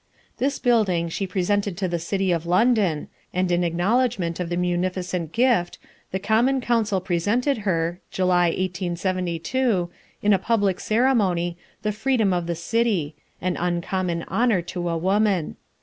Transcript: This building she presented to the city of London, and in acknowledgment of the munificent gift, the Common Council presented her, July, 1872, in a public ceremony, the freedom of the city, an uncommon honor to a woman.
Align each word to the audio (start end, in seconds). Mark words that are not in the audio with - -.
This 0.37 0.57
building 0.57 1.09
she 1.09 1.27
presented 1.27 1.77
to 1.77 1.87
the 1.87 1.99
city 1.99 2.31
of 2.31 2.47
London, 2.47 3.07
and 3.35 3.51
in 3.51 3.63
acknowledgment 3.63 4.39
of 4.39 4.49
the 4.49 4.57
munificent 4.57 5.31
gift, 5.31 5.77
the 6.09 6.17
Common 6.17 6.59
Council 6.59 6.99
presented 6.99 7.59
her, 7.69 8.01
July, 8.09 8.45
1872, 8.47 9.91
in 10.23 10.33
a 10.33 10.39
public 10.39 10.79
ceremony, 10.79 11.55
the 11.83 11.91
freedom 11.91 12.33
of 12.33 12.47
the 12.47 12.55
city, 12.55 13.13
an 13.41 13.55
uncommon 13.57 14.25
honor 14.27 14.63
to 14.63 14.89
a 14.89 14.97
woman. 14.97 15.55